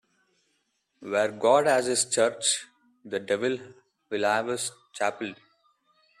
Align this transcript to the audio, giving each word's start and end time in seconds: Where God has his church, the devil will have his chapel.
Where 1.01 1.29
God 1.31 1.67
has 1.67 1.85
his 1.85 2.05
church, 2.05 2.65
the 3.05 3.19
devil 3.19 3.59
will 4.09 4.23
have 4.23 4.47
his 4.47 4.71
chapel. 4.93 5.35